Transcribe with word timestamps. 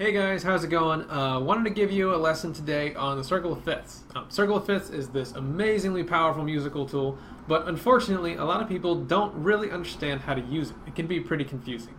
Hey 0.00 0.12
guys, 0.12 0.44
how's 0.44 0.62
it 0.62 0.68
going? 0.68 1.10
Uh, 1.10 1.40
wanted 1.40 1.64
to 1.64 1.70
give 1.70 1.90
you 1.90 2.14
a 2.14 2.16
lesson 2.16 2.52
today 2.52 2.94
on 2.94 3.18
the 3.18 3.24
Circle 3.24 3.52
of 3.52 3.64
Fifths. 3.64 4.04
Um, 4.14 4.26
Circle 4.30 4.58
of 4.58 4.64
Fifths 4.64 4.90
is 4.90 5.08
this 5.08 5.32
amazingly 5.32 6.04
powerful 6.04 6.44
musical 6.44 6.86
tool, 6.86 7.18
but 7.48 7.66
unfortunately, 7.66 8.36
a 8.36 8.44
lot 8.44 8.62
of 8.62 8.68
people 8.68 8.94
don't 8.94 9.34
really 9.34 9.72
understand 9.72 10.20
how 10.20 10.34
to 10.34 10.40
use 10.42 10.70
it. 10.70 10.76
It 10.86 10.94
can 10.94 11.08
be 11.08 11.18
pretty 11.18 11.42
confusing. 11.42 11.94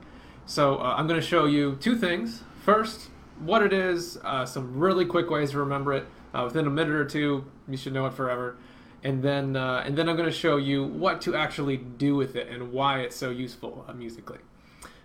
So 0.45 0.77
uh, 0.77 0.95
I'm 0.97 1.07
going 1.07 1.19
to 1.19 1.25
show 1.27 1.43
you 1.45 1.75
two 1.81 1.97
things. 1.97 2.41
First, 2.63 3.09
what 3.39 3.63
it 3.63 3.73
is, 3.73 4.17
uh, 4.23 4.45
some 4.45 4.79
really 4.79 5.05
quick 5.05 5.29
ways 5.29 5.51
to 5.51 5.57
remember 5.57 5.91
it. 5.91 6.05
Uh, 6.33 6.43
within 6.45 6.67
a 6.67 6.69
minute 6.69 6.95
or 6.95 7.03
two, 7.03 7.43
you 7.67 7.75
should 7.75 7.91
know 7.91 8.05
it 8.05 8.13
forever. 8.13 8.55
And 9.03 9.21
then, 9.21 9.57
uh, 9.57 9.83
and 9.85 9.97
then 9.97 10.07
I'm 10.07 10.15
going 10.15 10.29
to 10.29 10.33
show 10.33 10.55
you 10.55 10.85
what 10.85 11.19
to 11.23 11.35
actually 11.35 11.75
do 11.75 12.15
with 12.15 12.37
it 12.37 12.47
and 12.47 12.71
why 12.71 13.01
it's 13.01 13.17
so 13.17 13.29
useful 13.29 13.83
uh, 13.89 13.91
musically. 13.91 14.39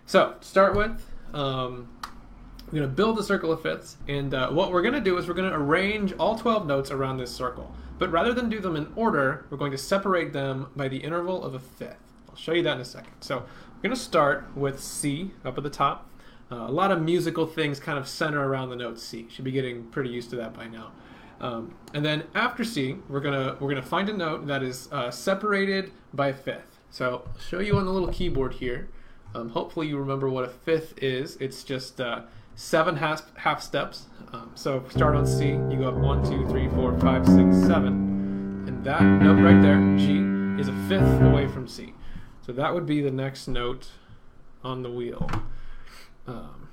So, 0.05 0.35
start 0.39 0.77
with, 0.77 1.11
um, 1.33 1.89
we're 2.67 2.79
going 2.79 2.89
to 2.89 2.95
build 2.95 3.19
a 3.19 3.23
circle 3.23 3.51
of 3.51 3.61
fifths, 3.61 3.97
and 4.07 4.33
uh, 4.33 4.49
what 4.49 4.71
we're 4.71 4.81
going 4.81 4.95
to 4.95 5.01
do 5.01 5.17
is 5.17 5.27
we're 5.27 5.35
going 5.35 5.49
to 5.49 5.55
arrange 5.55 6.13
all 6.13 6.37
12 6.37 6.65
notes 6.65 6.91
around 6.91 7.17
this 7.17 7.31
circle. 7.31 7.73
But 7.99 8.11
rather 8.11 8.33
than 8.33 8.49
do 8.49 8.59
them 8.59 8.75
in 8.75 8.91
order, 8.95 9.45
we're 9.49 9.57
going 9.57 9.71
to 9.71 9.77
separate 9.77 10.33
them 10.33 10.67
by 10.75 10.87
the 10.87 10.97
interval 10.97 11.43
of 11.43 11.53
a 11.53 11.59
fifth. 11.59 11.97
I'll 12.27 12.35
show 12.35 12.53
you 12.53 12.63
that 12.63 12.75
in 12.75 12.81
a 12.81 12.85
second. 12.85 13.13
So 13.21 13.37
we're 13.37 13.81
going 13.83 13.95
to 13.95 14.01
start 14.01 14.47
with 14.55 14.81
C 14.81 15.31
up 15.45 15.57
at 15.57 15.63
the 15.63 15.69
top. 15.69 16.09
Uh, 16.51 16.65
a 16.67 16.71
lot 16.71 16.91
of 16.91 17.01
musical 17.01 17.45
things 17.45 17.79
kind 17.79 17.97
of 17.97 18.07
center 18.07 18.47
around 18.47 18.69
the 18.69 18.75
note 18.75 18.99
C. 18.99 19.27
Should 19.29 19.45
be 19.45 19.51
getting 19.51 19.85
pretty 19.85 20.09
used 20.09 20.29
to 20.31 20.35
that 20.37 20.53
by 20.53 20.67
now. 20.67 20.91
Um, 21.39 21.75
and 21.93 22.05
then 22.05 22.23
after 22.33 22.63
C, 22.63 22.97
we're 23.09 23.19
gonna 23.19 23.57
we're 23.59 23.69
gonna 23.69 23.81
find 23.81 24.07
a 24.09 24.13
note 24.13 24.47
that 24.47 24.63
is 24.63 24.87
uh, 24.91 25.11
separated 25.11 25.91
by 26.13 26.29
a 26.29 26.33
fifth. 26.33 26.79
So 26.91 27.23
I'll 27.27 27.39
show 27.39 27.59
you 27.59 27.77
on 27.77 27.85
the 27.85 27.91
little 27.91 28.09
keyboard 28.09 28.53
here. 28.53 28.89
Um, 29.33 29.49
hopefully 29.49 29.87
you 29.87 29.97
remember 29.97 30.29
what 30.29 30.45
a 30.45 30.49
fifth 30.49 30.93
is. 31.01 31.35
It's 31.41 31.63
just 31.63 31.99
uh, 31.99 32.21
seven 32.55 32.97
half, 32.97 33.35
half 33.37 33.61
steps. 33.61 34.05
Um, 34.33 34.51
so 34.55 34.83
start 34.89 35.15
on 35.15 35.25
C, 35.25 35.49
you 35.49 35.77
go 35.77 35.89
up 35.89 35.95
one, 35.95 36.23
two, 36.23 36.47
three, 36.47 36.67
four, 36.69 36.97
five, 36.99 37.25
six, 37.25 37.55
seven, 37.67 38.65
and 38.67 38.83
that 38.83 39.01
note 39.01 39.41
right 39.41 39.61
there, 39.61 39.77
G, 39.97 40.19
is 40.59 40.67
a 40.67 40.73
fifth 40.89 41.21
away 41.21 41.47
from 41.47 41.67
C. 41.67 41.93
So 42.45 42.51
that 42.53 42.73
would 42.73 42.85
be 42.85 43.01
the 43.01 43.11
next 43.11 43.47
note 43.47 43.91
on 44.63 44.83
the 44.83 44.89
wheel. 44.89 45.29
Um, 46.27 46.69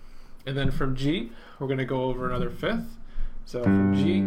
and 0.47 0.56
then 0.56 0.70
from 0.70 0.97
G, 0.97 1.33
we're 1.58 1.66
going 1.66 1.78
to 1.78 1.84
go 1.84 2.05
over 2.05 2.28
another 2.28 2.50
fifth. 2.50 2.96
So 3.44 3.62
from 3.62 3.94
G, 3.94 4.20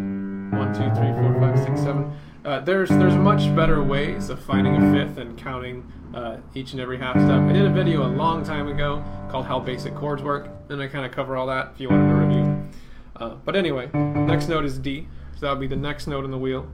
one, 0.56 0.72
two, 0.72 0.94
three, 0.94 1.12
four, 1.12 1.34
five, 1.40 1.58
six, 1.58 1.80
seven. 1.80 2.16
Uh, 2.46 2.60
there's 2.60 2.90
there's 2.90 3.16
much 3.16 3.52
better 3.56 3.82
ways 3.82 4.30
of 4.30 4.40
finding 4.40 4.76
a 4.76 4.92
fifth 4.92 5.18
and 5.18 5.36
counting 5.36 5.92
uh, 6.14 6.36
each 6.54 6.70
and 6.70 6.80
every 6.80 6.96
half 6.96 7.16
step. 7.16 7.40
I 7.42 7.52
did 7.52 7.66
a 7.66 7.70
video 7.70 8.06
a 8.06 8.12
long 8.12 8.44
time 8.44 8.68
ago 8.68 9.02
called 9.28 9.46
How 9.46 9.58
Basic 9.58 9.92
Chords 9.96 10.22
Work, 10.22 10.48
and 10.68 10.80
I 10.80 10.86
kind 10.86 11.04
of 11.04 11.10
cover 11.10 11.36
all 11.36 11.48
that 11.48 11.72
if 11.74 11.80
you 11.80 11.88
wanted 11.88 12.08
to 12.08 12.14
review. 12.14 12.68
Uh, 13.16 13.30
but 13.44 13.56
anyway, 13.56 13.90
next 13.92 14.46
note 14.46 14.64
is 14.64 14.78
D, 14.78 15.08
so 15.34 15.40
that 15.40 15.50
would 15.50 15.58
be 15.58 15.66
the 15.66 15.74
next 15.74 16.06
note 16.06 16.22
on 16.22 16.30
the 16.30 16.38
wheel. 16.38 16.68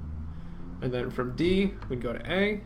And 0.82 0.92
then 0.92 1.10
from 1.10 1.34
D, 1.36 1.72
we'd 1.88 2.02
go 2.02 2.12
to 2.12 2.20
A, 2.30 2.60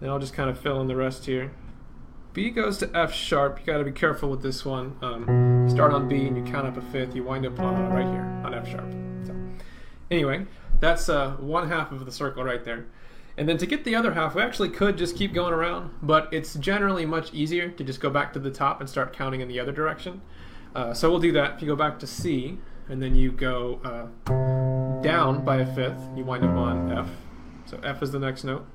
and 0.00 0.10
I'll 0.10 0.18
just 0.18 0.34
kind 0.34 0.50
of 0.50 0.58
fill 0.58 0.80
in 0.80 0.88
the 0.88 0.96
rest 0.96 1.26
here. 1.26 1.52
B 2.32 2.50
goes 2.50 2.78
to 2.78 2.90
F 2.92 3.14
sharp. 3.14 3.60
You 3.60 3.66
got 3.66 3.78
to 3.78 3.84
be 3.84 3.92
careful 3.92 4.28
with 4.28 4.42
this 4.42 4.64
one. 4.64 4.96
Um, 5.02 5.68
start 5.70 5.92
on 5.92 6.08
B 6.08 6.26
and 6.26 6.36
you 6.36 6.42
count 6.52 6.66
up 6.66 6.76
a 6.76 6.82
fifth. 6.82 7.14
You 7.14 7.22
wind 7.22 7.46
up 7.46 7.60
uh, 7.60 7.62
right 7.62 8.06
here 8.06 8.42
on 8.44 8.54
F 8.54 8.68
sharp. 8.68 8.90
So, 9.24 9.36
anyway, 10.10 10.46
that's 10.82 11.08
uh, 11.08 11.36
one 11.38 11.68
half 11.68 11.92
of 11.92 12.04
the 12.04 12.10
circle 12.10 12.42
right 12.42 12.64
there. 12.64 12.86
And 13.36 13.48
then 13.48 13.56
to 13.58 13.66
get 13.66 13.84
the 13.84 13.94
other 13.94 14.14
half, 14.14 14.34
we 14.34 14.42
actually 14.42 14.68
could 14.68 14.98
just 14.98 15.16
keep 15.16 15.32
going 15.32 15.54
around, 15.54 15.92
but 16.02 16.28
it's 16.32 16.54
generally 16.54 17.06
much 17.06 17.32
easier 17.32 17.70
to 17.70 17.84
just 17.84 18.00
go 18.00 18.10
back 18.10 18.32
to 18.32 18.40
the 18.40 18.50
top 18.50 18.80
and 18.80 18.90
start 18.90 19.12
counting 19.12 19.40
in 19.40 19.46
the 19.46 19.60
other 19.60 19.70
direction. 19.70 20.20
Uh, 20.74 20.92
so 20.92 21.08
we'll 21.08 21.20
do 21.20 21.30
that. 21.32 21.54
If 21.54 21.62
you 21.62 21.68
go 21.68 21.76
back 21.76 22.00
to 22.00 22.06
C, 22.06 22.58
and 22.88 23.00
then 23.00 23.14
you 23.14 23.30
go 23.30 23.80
uh, 23.84 25.00
down 25.02 25.44
by 25.44 25.58
a 25.58 25.74
fifth, 25.74 26.02
you 26.16 26.24
wind 26.24 26.44
up 26.44 26.56
on 26.56 26.90
F. 26.90 27.08
So 27.64 27.78
F 27.84 28.02
is 28.02 28.10
the 28.10 28.18
next 28.18 28.42
note. 28.42 28.66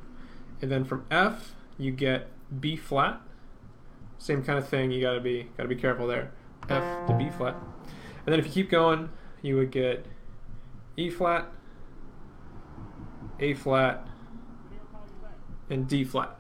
And 0.62 0.72
then 0.72 0.86
from 0.86 1.06
F, 1.12 1.56
you 1.78 1.92
get 1.92 2.30
B 2.62 2.78
flat. 2.78 3.22
Same 4.18 4.44
kind 4.46 4.58
of 4.58 4.68
thing. 4.68 4.92
You 4.92 5.02
gotta 5.02 5.20
be 5.20 5.50
gotta 5.58 5.68
be 5.68 5.76
careful 5.76 6.08
there. 6.08 6.32
F 6.70 7.08
to 7.08 7.14
B 7.14 7.30
flat. 7.30 7.56
And 8.26 8.34
then 8.34 8.40
if 8.40 8.46
you 8.46 8.52
keep 8.52 8.72
going, 8.72 9.10
you 9.42 9.58
would 9.58 9.72
get 9.72 10.06
E 10.96 11.10
flat, 11.10 11.52
a 13.40 13.54
flat, 13.54 14.08
and 15.70 15.88
D 15.88 16.04
flat. 16.04 16.38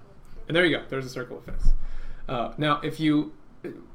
And 0.47 0.56
there 0.56 0.66
you 0.66 0.78
go. 0.78 0.84
There's 0.88 1.06
a 1.06 1.09
circle 1.09 1.38
of 1.38 1.46
fifths. 1.46 1.74
Uh, 2.28 2.53
now, 2.58 2.80
if 2.81 3.00
you 3.00 3.34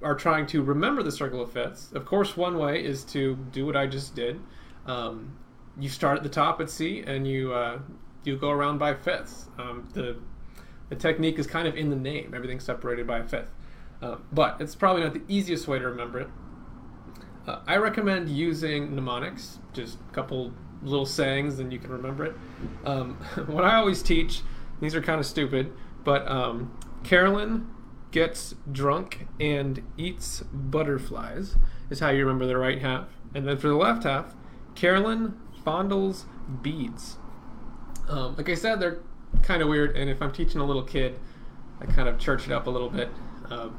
are 0.03 0.15
trying 0.15 0.47
to 0.47 0.63
remember 0.63 1.03
the 1.03 1.13
circle 1.13 1.41
of 1.41 1.53
fifths, 1.53 1.93
of 1.93 2.05
course, 2.05 2.37
one 2.37 2.59
way 2.59 2.85
is 2.85 3.05
to 3.05 3.37
do 3.53 3.65
what 3.67 3.77
I 3.77 3.87
just 3.87 4.15
did. 4.15 4.41
Um, 4.87 5.37
you 5.79 5.89
start 5.89 6.17
at 6.19 6.23
the 6.23 6.29
top 6.29 6.61
at 6.61 6.69
C, 6.69 7.03
and 7.07 7.27
you 7.27 7.53
uh, 7.53 7.79
you 8.25 8.37
go 8.37 8.51
around 8.51 8.79
by 8.79 8.95
fifths. 8.95 9.49
Um, 9.59 9.89
the 9.95 10.17
the 10.89 10.97
technique 10.97 11.39
is 11.39 11.47
kind 11.47 11.67
of 11.67 11.77
in 11.77 11.91
the 11.91 11.97
name. 11.97 12.35
Everything's 12.35 12.65
separated 12.65 13.07
by 13.07 13.19
a 13.19 13.25
fifth. 13.25 13.51
Uh, 14.03 14.17
but 14.33 14.61
it's 14.61 14.75
probably 14.75 15.03
not 15.03 15.15
the 15.15 15.23
easiest 15.29 15.69
way 15.69 15.79
to 15.79 15.87
remember 15.87 16.21
it. 16.21 16.29
Uh, 17.47 17.61
I 17.67 17.77
recommend 17.77 18.29
using 18.29 18.95
mnemonics, 18.95 19.59
just 19.73 19.99
a 20.11 20.15
couple 20.15 20.53
little 20.83 21.07
sayings, 21.07 21.59
and 21.59 21.73
you 21.73 21.79
can 21.79 21.91
remember 21.91 22.25
it. 22.27 22.35
Um, 22.85 23.15
what 23.47 23.65
I 23.65 23.77
always 23.77 24.03
teach, 24.03 24.43
these 24.81 24.95
are 24.95 25.03
kind 25.03 25.21
of 25.21 25.27
stupid, 25.27 25.73
but 26.05 26.29
um, 26.29 26.77
Carolyn 27.05 27.69
gets 28.11 28.55
drunk 28.71 29.27
and 29.41 29.83
eats 29.97 30.43
butterflies 30.53 31.57
is 31.91 32.01
how 32.01 32.11
you 32.11 32.19
remember 32.19 32.47
the 32.47 32.57
right 32.57 32.81
half. 32.81 33.09
And 33.35 33.49
then 33.49 33.57
for 33.57 33.69
the 33.69 33.75
left 33.75 34.05
half, 34.05 34.35
Carolyn 34.75 35.35
fondles 35.65 36.25
beads. 36.63 37.17
Um, 38.09 38.37
like 38.37 38.49
I 38.49 38.55
said, 38.55 38.81
they're 38.81 38.99
kind 39.43 39.63
of 39.63 39.69
weird, 39.69 39.97
and 39.97 40.11
if 40.11 40.21
I'm 40.21 40.33
teaching 40.33 40.61
a 40.61 40.65
little 40.65 40.83
kid, 40.83 41.19
I 41.81 41.87
kind 41.87 42.09
of 42.09 42.19
church 42.19 42.47
it 42.47 42.53
up 42.53 42.67
a 42.67 42.71
little 42.71 42.91
bit. 42.91 43.09
Um, 43.51 43.77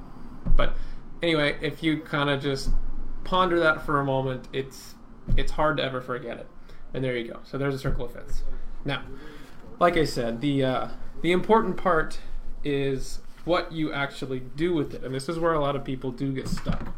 but 0.55 0.75
anyway, 1.21 1.57
if 1.61 1.83
you 1.83 1.99
kind 1.99 2.29
of 2.29 2.41
just 2.41 2.69
ponder 3.23 3.59
that 3.59 3.85
for 3.85 3.99
a 3.99 4.05
moment, 4.05 4.47
it's 4.51 4.95
it's 5.37 5.53
hard 5.53 5.77
to 5.77 5.83
ever 5.83 6.01
forget 6.01 6.37
it. 6.37 6.47
And 6.93 7.03
there 7.03 7.17
you 7.17 7.31
go. 7.31 7.39
So 7.43 7.57
there's 7.57 7.75
a 7.75 7.79
circle 7.79 8.05
of 8.05 8.13
fifths. 8.13 8.43
Now, 8.85 9.03
like 9.79 9.97
I 9.97 10.03
said, 10.03 10.41
the 10.41 10.63
uh, 10.63 10.87
the 11.21 11.31
important 11.31 11.77
part 11.77 12.19
is 12.63 13.19
what 13.45 13.71
you 13.71 13.91
actually 13.91 14.39
do 14.39 14.73
with 14.73 14.93
it, 14.93 15.03
and 15.03 15.13
this 15.13 15.27
is 15.27 15.39
where 15.39 15.53
a 15.53 15.59
lot 15.59 15.75
of 15.75 15.83
people 15.83 16.11
do 16.11 16.31
get 16.31 16.47
stuck. 16.47 16.93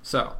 So, 0.00 0.36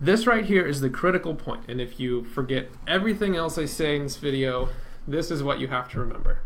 this 0.00 0.26
right 0.26 0.44
here 0.44 0.66
is 0.66 0.80
the 0.80 0.90
critical 0.90 1.34
point. 1.34 1.64
and 1.68 1.80
if 1.80 2.00
you 2.00 2.24
forget 2.24 2.68
everything 2.86 3.36
else 3.36 3.58
I 3.58 3.66
say 3.66 3.96
in 3.96 4.04
this 4.04 4.16
video, 4.16 4.68
this 5.06 5.30
is 5.30 5.42
what 5.42 5.60
you 5.60 5.68
have 5.68 5.88
to 5.90 6.00
remember. 6.00 6.40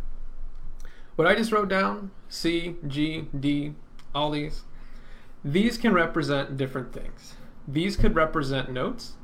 What 1.17 1.29
I 1.29 1.35
just 1.35 1.53
wrote 1.53 1.69
down, 1.69 2.11
C, 2.29 2.77
G, 2.87 3.27
D, 3.39 3.75
all 4.15 4.31
these, 4.31 4.63
these 5.45 5.79
can 5.79 5.93
represent 5.93 6.57
different 6.57 6.93
things. 6.93 7.35
These 7.69 7.97
could 7.97 8.17
represent 8.17 8.73
notes, 8.73 9.15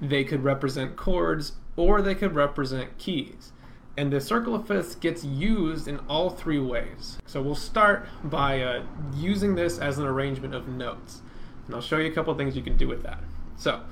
they 0.00 0.24
could 0.24 0.44
represent 0.44 0.96
chords, 0.96 1.52
or 1.76 2.02
they 2.02 2.14
could 2.14 2.34
represent 2.34 2.98
keys. 2.98 3.52
And 3.96 4.12
the 4.12 4.20
circle 4.20 4.54
of 4.54 4.66
fifths 4.66 4.96
gets 4.96 5.24
used 5.24 5.86
in 5.86 5.98
all 6.08 6.30
three 6.30 6.58
ways. 6.58 7.18
So 7.26 7.40
we'll 7.40 7.54
start 7.54 8.08
by 8.24 8.60
uh, 8.60 8.82
using 9.14 9.54
this 9.54 9.78
as 9.78 9.98
an 9.98 10.04
arrangement 10.04 10.54
of 10.54 10.66
notes. 10.66 11.22
And 11.66 11.74
I'll 11.74 11.80
show 11.80 11.98
you 11.98 12.10
a 12.10 12.14
couple 12.14 12.34
things 12.34 12.56
you 12.56 12.62
can 12.62 12.76
do 12.76 12.88
with 12.88 13.02
that. 13.04 13.22
So 13.56 13.82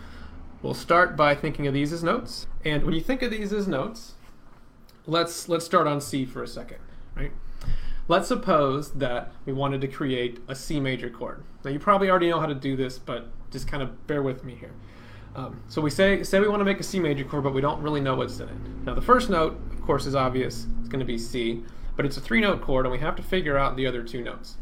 we'll 0.60 0.74
start 0.74 1.16
by 1.16 1.34
thinking 1.34 1.66
of 1.66 1.74
these 1.74 1.92
as 1.92 2.02
notes. 2.02 2.46
And 2.64 2.84
when 2.84 2.94
you 2.94 3.00
think 3.00 3.22
of 3.22 3.30
these 3.30 3.52
as 3.52 3.68
notes, 3.68 4.14
let's 5.06 5.48
let's 5.48 5.64
start 5.64 5.86
on 5.86 6.00
C 6.00 6.24
for 6.24 6.42
a 6.42 6.48
second, 6.48 6.78
right? 7.16 7.32
Let's 8.08 8.28
suppose 8.28 8.92
that 8.94 9.32
we 9.46 9.52
wanted 9.52 9.80
to 9.82 9.88
create 9.88 10.40
a 10.48 10.54
C 10.54 10.80
major 10.80 11.10
chord. 11.10 11.44
Now 11.64 11.70
you 11.70 11.78
probably 11.78 12.10
already 12.10 12.28
know 12.28 12.40
how 12.40 12.46
to 12.46 12.54
do 12.54 12.76
this, 12.76 12.98
but 12.98 13.28
just 13.50 13.68
kind 13.68 13.82
of 13.82 14.06
bear 14.06 14.22
with 14.22 14.44
me 14.44 14.56
here. 14.56 14.72
Um, 15.34 15.62
so 15.68 15.80
we 15.80 15.90
say 15.90 16.22
say 16.22 16.40
we 16.40 16.48
want 16.48 16.60
to 16.60 16.64
make 16.64 16.80
a 16.80 16.82
C 16.82 17.00
major 17.00 17.24
chord, 17.24 17.44
but 17.44 17.54
we 17.54 17.60
don't 17.60 17.80
really 17.82 18.00
know 18.00 18.14
what's 18.14 18.38
in 18.38 18.48
it. 18.48 18.56
Now 18.84 18.94
the 18.94 19.00
first 19.00 19.30
note, 19.30 19.58
of 19.72 19.80
course, 19.82 20.06
is 20.06 20.14
obvious. 20.14 20.66
It's 20.80 20.88
going 20.88 21.00
to 21.00 21.06
be 21.06 21.18
C, 21.18 21.62
but 21.96 22.04
it's 22.04 22.16
a 22.16 22.20
three-note 22.20 22.60
chord, 22.60 22.84
and 22.84 22.92
we 22.92 22.98
have 22.98 23.16
to 23.16 23.22
figure 23.22 23.56
out 23.56 23.76
the 23.76 23.86
other 23.86 24.02
two 24.02 24.22
notes. 24.22 24.58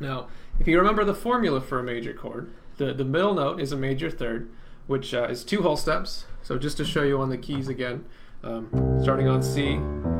Now, 0.00 0.28
if 0.58 0.66
you 0.66 0.78
remember 0.78 1.04
the 1.04 1.14
formula 1.14 1.60
for 1.60 1.78
a 1.78 1.82
major 1.82 2.14
chord, 2.14 2.52
the 2.78 2.94
the 2.94 3.04
middle 3.04 3.34
note 3.34 3.60
is 3.60 3.72
a 3.72 3.76
major 3.76 4.10
third, 4.10 4.50
which 4.86 5.12
uh, 5.12 5.24
is 5.24 5.44
two 5.44 5.62
whole 5.62 5.76
steps. 5.76 6.24
So 6.42 6.58
just 6.58 6.76
to 6.78 6.84
show 6.84 7.02
you 7.02 7.20
on 7.20 7.28
the 7.28 7.38
keys 7.38 7.68
again, 7.68 8.04
um, 8.42 8.68
starting 9.02 9.28
on 9.28 9.42
C, 9.42 9.72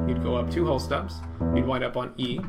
you'd 0.06 0.22
go 0.22 0.36
up 0.36 0.50
two 0.50 0.66
whole 0.66 0.78
steps. 0.78 1.16
You'd 1.54 1.66
wind 1.66 1.84
up 1.84 1.96
on 1.96 2.12
E. 2.16 2.40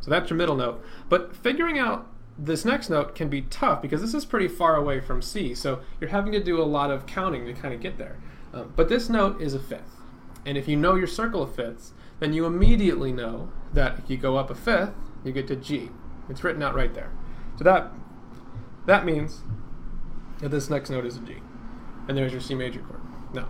So 0.00 0.10
that's 0.10 0.30
your 0.30 0.36
middle 0.36 0.54
note. 0.54 0.84
But 1.08 1.34
figuring 1.34 1.78
out 1.78 2.06
this 2.38 2.64
next 2.64 2.88
note 2.88 3.14
can 3.14 3.28
be 3.28 3.42
tough 3.42 3.82
because 3.82 4.00
this 4.00 4.14
is 4.14 4.24
pretty 4.24 4.48
far 4.48 4.76
away 4.76 5.00
from 5.00 5.20
C, 5.20 5.54
so 5.54 5.80
you're 6.00 6.10
having 6.10 6.32
to 6.32 6.42
do 6.42 6.62
a 6.62 6.64
lot 6.64 6.90
of 6.90 7.06
counting 7.06 7.46
to 7.46 7.52
kind 7.52 7.74
of 7.74 7.80
get 7.80 7.98
there. 7.98 8.16
Um, 8.54 8.72
but 8.76 8.88
this 8.88 9.08
note 9.08 9.40
is 9.40 9.54
a 9.54 9.58
fifth. 9.58 9.96
And 10.46 10.56
if 10.56 10.68
you 10.68 10.76
know 10.76 10.94
your 10.94 11.06
circle 11.06 11.42
of 11.42 11.54
fifths, 11.54 11.92
then 12.20 12.32
you 12.32 12.46
immediately 12.46 13.12
know 13.12 13.50
that 13.72 13.98
if 13.98 14.08
you 14.08 14.16
go 14.16 14.36
up 14.36 14.50
a 14.50 14.54
fifth, 14.54 14.94
you 15.24 15.32
get 15.32 15.48
to 15.48 15.56
G. 15.56 15.90
It's 16.28 16.44
written 16.44 16.62
out 16.62 16.74
right 16.74 16.94
there. 16.94 17.10
So 17.58 17.64
that 17.64 17.92
that 18.86 19.04
means 19.04 19.42
that 20.40 20.50
this 20.50 20.70
next 20.70 20.90
note 20.90 21.04
is 21.04 21.16
a 21.16 21.20
G. 21.20 21.36
And 22.06 22.16
there's 22.16 22.32
your 22.32 22.40
C 22.40 22.54
major 22.54 22.80
chord. 22.80 23.00
Now, 23.34 23.48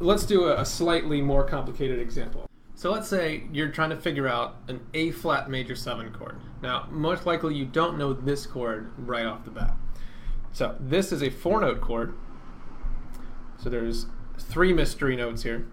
let's 0.00 0.24
do 0.24 0.44
a, 0.44 0.60
a 0.60 0.64
slightly 0.64 1.20
more 1.20 1.44
complicated 1.44 2.00
example. 2.00 2.48
So 2.74 2.90
let's 2.90 3.08
say 3.08 3.44
you're 3.52 3.68
trying 3.68 3.90
to 3.90 3.96
figure 3.96 4.26
out 4.26 4.56
an 4.66 4.80
A 4.94 5.12
flat 5.12 5.48
major 5.48 5.76
7 5.76 6.12
chord. 6.12 6.40
Now, 6.64 6.88
most 6.90 7.26
likely 7.26 7.54
you 7.54 7.66
don't 7.66 7.98
know 7.98 8.14
this 8.14 8.46
chord 8.46 8.90
right 8.96 9.26
off 9.26 9.44
the 9.44 9.50
bat. 9.50 9.76
So 10.52 10.74
this 10.80 11.12
is 11.12 11.22
a 11.22 11.28
four 11.28 11.60
note 11.60 11.82
chord. 11.82 12.14
So 13.58 13.68
there's 13.68 14.06
three 14.38 14.72
mystery 14.72 15.14
notes 15.14 15.42
here. 15.42 15.66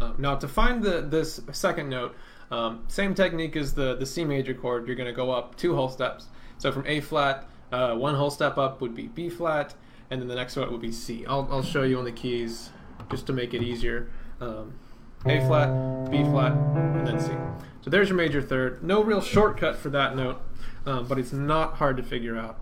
Um, 0.00 0.16
now 0.18 0.34
to 0.34 0.48
find 0.48 0.82
the 0.82 1.02
this 1.02 1.40
second 1.52 1.88
note, 1.88 2.16
um, 2.50 2.84
same 2.88 3.14
technique 3.14 3.54
as 3.54 3.74
the, 3.74 3.94
the 3.94 4.04
C 4.04 4.24
major 4.24 4.54
chord, 4.54 4.88
you're 4.88 4.96
going 4.96 5.06
to 5.06 5.14
go 5.14 5.30
up 5.30 5.56
two 5.56 5.76
whole 5.76 5.88
steps. 5.88 6.26
So 6.58 6.72
from 6.72 6.84
A 6.88 7.00
flat, 7.00 7.48
uh, 7.70 7.94
one 7.94 8.16
whole 8.16 8.30
step 8.30 8.58
up 8.58 8.80
would 8.80 8.92
be 8.92 9.06
B 9.06 9.30
flat, 9.30 9.74
and 10.10 10.20
then 10.20 10.26
the 10.26 10.34
next 10.34 10.56
note 10.56 10.72
would 10.72 10.80
be 10.80 10.90
C. 10.90 11.24
I'll, 11.26 11.46
I'll 11.48 11.62
show 11.62 11.84
you 11.84 11.96
on 11.96 12.04
the 12.04 12.12
keys 12.12 12.70
just 13.08 13.28
to 13.28 13.32
make 13.32 13.54
it 13.54 13.62
easier. 13.62 14.10
Um, 14.40 14.74
a 15.26 15.40
flat, 15.46 16.10
B 16.10 16.22
flat, 16.24 16.52
and 16.52 17.06
then 17.06 17.20
C. 17.20 17.32
So 17.82 17.90
there's 17.90 18.08
your 18.08 18.16
major 18.16 18.42
third. 18.42 18.82
No 18.82 19.02
real 19.02 19.20
shortcut 19.20 19.76
for 19.76 19.90
that 19.90 20.16
note, 20.16 20.40
um, 20.86 21.06
but 21.06 21.18
it's 21.18 21.32
not 21.32 21.74
hard 21.74 21.96
to 21.96 22.02
figure 22.02 22.36
out. 22.36 22.58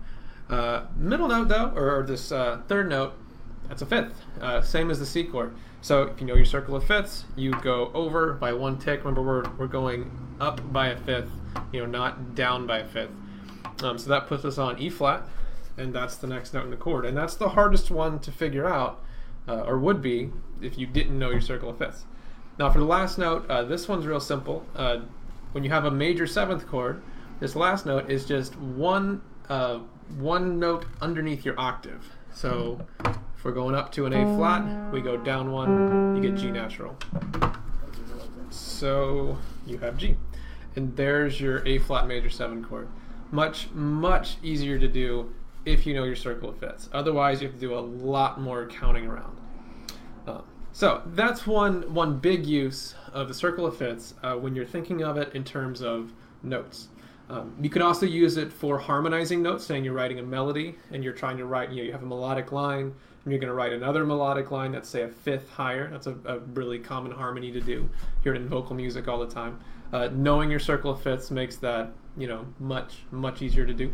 Uh, 0.49 0.85
middle 0.97 1.27
note 1.27 1.47
though, 1.47 1.71
or, 1.75 1.99
or 1.99 2.03
this 2.03 2.31
uh, 2.31 2.61
third 2.67 2.89
note, 2.89 3.13
that's 3.67 3.81
a 3.81 3.85
fifth, 3.85 4.13
uh, 4.41 4.61
same 4.61 4.91
as 4.91 4.99
the 4.99 5.05
C 5.05 5.23
chord. 5.23 5.55
So 5.81 6.03
if 6.03 6.21
you 6.21 6.27
know 6.27 6.35
your 6.35 6.45
circle 6.45 6.75
of 6.75 6.85
fifths, 6.85 7.25
you 7.35 7.51
go 7.61 7.91
over 7.93 8.33
by 8.33 8.53
one 8.53 8.77
tick. 8.77 8.99
Remember, 8.99 9.21
we're, 9.21 9.49
we're 9.57 9.67
going 9.67 10.09
up 10.39 10.71
by 10.71 10.87
a 10.87 10.97
fifth, 10.97 11.31
you 11.71 11.81
know, 11.81 11.85
not 11.85 12.35
down 12.35 12.65
by 12.65 12.79
a 12.79 12.85
fifth. 12.85 13.11
Um, 13.81 13.97
so 13.97 14.09
that 14.09 14.27
puts 14.27 14.45
us 14.45 14.57
on 14.57 14.79
E 14.79 14.89
flat, 14.89 15.27
and 15.77 15.93
that's 15.93 16.15
the 16.15 16.27
next 16.27 16.53
note 16.53 16.63
in 16.65 16.71
the 16.71 16.77
chord. 16.77 17.05
And 17.05 17.17
that's 17.17 17.35
the 17.35 17.49
hardest 17.49 17.91
one 17.91 18.19
to 18.19 18.31
figure 18.31 18.65
out, 18.65 19.03
uh, 19.47 19.61
or 19.61 19.77
would 19.77 20.01
be, 20.01 20.31
if 20.61 20.77
you 20.77 20.87
didn't 20.87 21.17
know 21.17 21.31
your 21.31 21.41
circle 21.41 21.69
of 21.69 21.77
fifths. 21.77 22.05
Now 22.59 22.69
for 22.69 22.79
the 22.79 22.85
last 22.85 23.17
note, 23.17 23.49
uh, 23.49 23.63
this 23.63 23.87
one's 23.87 24.05
real 24.05 24.19
simple. 24.19 24.65
Uh, 24.75 24.99
when 25.53 25.63
you 25.63 25.69
have 25.71 25.85
a 25.85 25.91
major 25.91 26.27
seventh 26.27 26.67
chord, 26.67 27.01
this 27.39 27.55
last 27.55 27.85
note 27.85 28.09
is 28.09 28.25
just 28.25 28.55
one 28.57 29.21
uh, 29.49 29.79
one 30.17 30.59
note 30.59 30.85
underneath 31.01 31.43
your 31.45 31.59
octave. 31.59 32.05
So 32.33 32.85
if 33.05 33.43
we're 33.43 33.51
going 33.51 33.75
up 33.75 33.91
to 33.93 34.05
an 34.05 34.13
A 34.13 34.37
flat, 34.37 34.91
we 34.91 35.01
go 35.01 35.17
down 35.17 35.51
one, 35.51 36.15
you 36.15 36.21
get 36.21 36.39
G 36.39 36.51
natural. 36.51 36.95
So 38.49 39.37
you 39.65 39.77
have 39.79 39.97
G. 39.97 40.15
And 40.75 40.95
there's 40.95 41.39
your 41.39 41.65
A 41.67 41.79
flat 41.79 42.07
major 42.07 42.29
7 42.29 42.63
chord. 42.63 42.87
Much, 43.31 43.69
much 43.71 44.37
easier 44.41 44.79
to 44.79 44.87
do 44.87 45.33
if 45.65 45.85
you 45.85 45.93
know 45.93 46.03
your 46.03 46.15
circle 46.15 46.49
of 46.49 46.57
fifths. 46.57 46.89
Otherwise, 46.93 47.41
you 47.41 47.47
have 47.47 47.55
to 47.55 47.61
do 47.61 47.77
a 47.77 47.79
lot 47.79 48.39
more 48.39 48.65
counting 48.67 49.05
around. 49.05 49.37
So 50.75 51.03
that's 51.05 51.45
one, 51.45 51.93
one 51.93 52.17
big 52.17 52.47
use 52.47 52.95
of 53.13 53.27
the 53.27 53.33
circle 53.33 53.67
of 53.67 53.77
fifths 53.77 54.15
uh, 54.23 54.33
when 54.33 54.55
you're 54.55 54.65
thinking 54.65 55.03
of 55.03 55.17
it 55.17 55.33
in 55.35 55.43
terms 55.43 55.83
of 55.83 56.11
notes. 56.41 56.87
Um, 57.29 57.55
you 57.61 57.69
could 57.69 57.83
also 57.83 58.07
use 58.07 58.37
it 58.37 58.51
for 58.51 58.79
harmonizing 58.79 59.43
notes, 59.43 59.65
saying 59.65 59.85
you're 59.85 59.93
writing 59.93 60.17
a 60.17 60.23
melody 60.23 60.75
and 60.91 61.03
you're 61.03 61.13
trying 61.13 61.37
to 61.37 61.45
write, 61.45 61.69
you 61.69 61.77
know, 61.77 61.83
you 61.83 61.91
have 61.91 62.01
a 62.01 62.07
melodic 62.07 62.51
line 62.51 62.85
and 62.85 63.31
you're 63.31 63.39
going 63.39 63.49
to 63.49 63.53
write 63.53 63.71
another 63.71 64.03
melodic 64.03 64.49
line 64.49 64.71
that's, 64.71 64.89
say, 64.89 65.03
a 65.03 65.07
fifth 65.07 65.47
higher. 65.51 65.91
That's 65.91 66.07
a, 66.07 66.15
a 66.25 66.39
really 66.39 66.79
common 66.79 67.11
harmony 67.11 67.51
to 67.51 67.61
do. 67.61 67.87
Hear 68.23 68.33
it 68.33 68.41
in 68.41 68.49
vocal 68.49 68.75
music 68.75 69.07
all 69.07 69.19
the 69.19 69.31
time. 69.31 69.59
Uh, 69.93 70.09
knowing 70.11 70.49
your 70.49 70.59
circle 70.59 70.89
of 70.89 71.01
fifths 71.03 71.29
makes 71.29 71.57
that, 71.57 71.91
you 72.17 72.27
know, 72.27 72.47
much, 72.59 73.03
much 73.11 73.43
easier 73.43 73.65
to 73.65 73.73
do. 73.75 73.93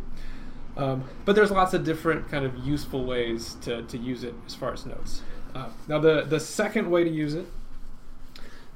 Um, 0.78 1.04
but 1.26 1.36
there's 1.36 1.52
lots 1.52 1.74
of 1.74 1.84
different 1.84 2.30
kind 2.30 2.46
of 2.46 2.58
useful 2.60 3.04
ways 3.04 3.58
to, 3.62 3.82
to 3.84 3.98
use 3.98 4.24
it 4.24 4.34
as 4.48 4.56
far 4.56 4.72
as 4.72 4.86
notes. 4.86 5.24
Uh, 5.54 5.70
now, 5.88 6.00
the, 6.00 6.24
the 6.24 6.40
second 6.40 6.90
way 6.90 7.04
to 7.04 7.10
use 7.10 7.34
it 7.34 7.46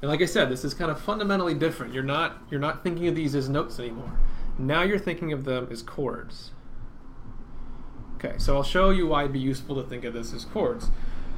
and 0.04 0.10
like 0.10 0.20
I 0.20 0.26
said, 0.26 0.50
this 0.50 0.66
is 0.66 0.74
kind 0.74 0.90
of 0.90 1.00
fundamentally 1.00 1.54
different. 1.54 1.94
You're 1.94 2.02
not 2.02 2.36
you're 2.50 2.60
not 2.60 2.82
thinking 2.82 3.08
of 3.08 3.14
these 3.14 3.34
as 3.34 3.48
notes 3.48 3.78
anymore. 3.78 4.12
Now 4.58 4.82
you're 4.82 4.98
thinking 4.98 5.32
of 5.32 5.46
them 5.46 5.66
as 5.70 5.80
chords. 5.80 6.50
Okay, 8.16 8.34
so 8.36 8.54
I'll 8.54 8.62
show 8.62 8.90
you 8.90 9.06
why 9.06 9.22
it'd 9.22 9.32
be 9.32 9.38
useful 9.38 9.82
to 9.82 9.88
think 9.88 10.04
of 10.04 10.12
this 10.12 10.34
as 10.34 10.44
chords. 10.44 10.90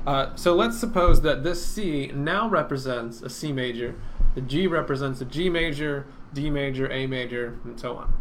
Uh, 0.04 0.34
so 0.34 0.52
let's 0.52 0.76
suppose 0.76 1.22
that 1.22 1.44
this 1.44 1.64
C 1.64 2.10
now 2.12 2.48
represents 2.48 3.22
a 3.22 3.30
C 3.30 3.52
major, 3.52 3.94
the 4.34 4.40
G 4.40 4.66
represents 4.66 5.20
a 5.20 5.26
G 5.26 5.48
major, 5.48 6.04
D 6.34 6.50
major, 6.50 6.90
A 6.90 7.06
major, 7.06 7.60
and 7.62 7.78
so 7.78 7.98
on. 7.98 8.14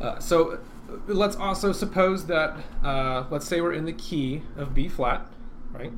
Uh, 0.00 0.20
so 0.20 0.60
let's 1.08 1.34
also 1.34 1.72
suppose 1.72 2.26
that, 2.26 2.56
uh, 2.84 3.24
let's 3.28 3.48
say 3.48 3.60
we're 3.60 3.72
in 3.72 3.86
the 3.86 3.92
key 3.92 4.42
of 4.56 4.72
B 4.72 4.88
flat, 4.88 5.26
right? 5.76 5.92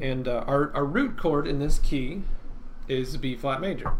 And 0.00 0.26
uh, 0.26 0.44
our, 0.46 0.74
our 0.74 0.84
root 0.84 1.16
chord 1.16 1.46
in 1.46 1.58
this 1.58 1.78
key 1.78 2.22
is 2.88 3.16
B 3.16 3.36
flat 3.36 3.60
major. 3.60 3.92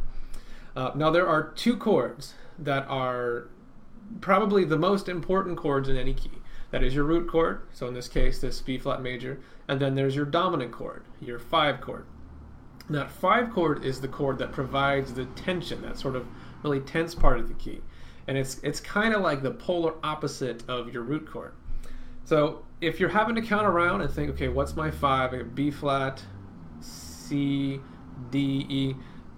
Uh, 0.77 0.91
now 0.95 1.11
there 1.11 1.29
are 1.29 1.53
two 1.53 1.77
chords 1.77 2.35
that 2.59 2.87
are 2.89 3.49
probably 4.21 4.65
the 4.65 4.77
most 4.77 5.09
important 5.09 5.57
chords 5.57 5.89
in 5.89 5.97
any 5.97 6.15
key. 6.15 6.31
That 6.71 6.83
is 6.83 6.95
your 6.95 7.05
root 7.05 7.29
chord, 7.29 7.63
so 7.73 7.87
in 7.87 7.95
this 7.95 8.09
case, 8.09 8.41
this 8.41 8.61
B 8.61 8.79
flat 8.79 9.01
major, 9.01 9.41
and 9.69 9.81
then 9.81 9.95
there's 9.95 10.17
your 10.17 10.25
dominant 10.25 10.73
chord, 10.73 11.05
your 11.21 11.39
five 11.39 11.81
chord. 11.81 12.07
That 12.91 13.11
five 13.11 13.51
chord 13.51 13.85
is 13.85 14.01
the 14.01 14.09
chord 14.09 14.39
that 14.39 14.53
provides 14.53 15.15
the 15.15 15.27
tension, 15.27 15.81
that 15.83 15.99
sort 15.99 16.17
of 16.17 16.27
really 16.63 16.81
tense 16.81 17.15
part 17.15 17.39
of 17.39 17.49
the 17.49 17.55
key. 17.55 17.81
And 18.27 18.37
it's, 18.37 18.59
it's 18.63 18.81
kind 18.81 19.15
of 19.15 19.23
like 19.23 19.43
the 19.43 19.53
polar 19.53 19.95
opposite 20.03 20.69
of 20.69 20.93
your 20.93 21.03
root 21.03 21.31
chord. 21.31 21.53
So 22.25 22.65
if 22.87 23.01
you're 23.01 23.09
having 23.09 23.35
to 23.35 23.43
count 23.43 23.67
around 23.67 24.01
and 24.01 24.11
think, 24.11 24.31
okay, 24.31 24.49
what's 24.49 24.77
my 24.77 24.91
five? 24.91 25.55
B 25.55 25.71
flat, 25.71 26.23
C, 26.81 27.81
D, 28.31 28.67
E 28.69 28.95